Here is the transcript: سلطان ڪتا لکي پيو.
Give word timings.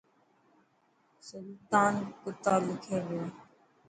سلطان 1.27 1.93
ڪتا 2.23 2.53
لکي 2.65 2.97
پيو. 3.05 3.23